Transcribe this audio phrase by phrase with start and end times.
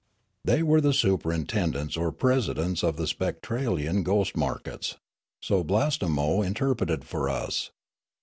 [0.45, 4.95] "They were the superintendents or presidents of the Spectralian ghost markets;
[5.43, 7.69] so Blastemo interpreted for us.